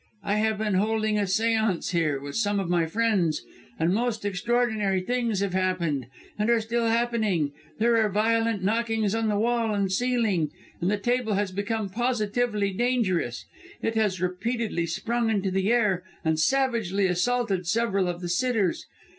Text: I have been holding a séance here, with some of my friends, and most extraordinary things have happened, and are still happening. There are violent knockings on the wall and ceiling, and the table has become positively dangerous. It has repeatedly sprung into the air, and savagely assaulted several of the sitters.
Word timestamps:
I 0.23 0.37
have 0.37 0.57
been 0.57 0.73
holding 0.73 1.19
a 1.19 1.25
séance 1.27 1.91
here, 1.91 2.19
with 2.19 2.35
some 2.35 2.59
of 2.59 2.67
my 2.71 2.87
friends, 2.87 3.45
and 3.77 3.93
most 3.93 4.25
extraordinary 4.25 4.99
things 5.01 5.41
have 5.41 5.53
happened, 5.53 6.07
and 6.39 6.49
are 6.49 6.59
still 6.59 6.87
happening. 6.87 7.51
There 7.77 7.97
are 8.03 8.09
violent 8.09 8.63
knockings 8.63 9.13
on 9.13 9.27
the 9.27 9.37
wall 9.37 9.75
and 9.75 9.91
ceiling, 9.91 10.49
and 10.81 10.89
the 10.89 10.97
table 10.97 11.35
has 11.35 11.51
become 11.51 11.87
positively 11.87 12.71
dangerous. 12.73 13.45
It 13.83 13.93
has 13.93 14.19
repeatedly 14.19 14.87
sprung 14.87 15.29
into 15.29 15.51
the 15.51 15.71
air, 15.71 16.01
and 16.25 16.39
savagely 16.39 17.05
assaulted 17.05 17.67
several 17.67 18.07
of 18.07 18.21
the 18.21 18.29
sitters. 18.29 18.87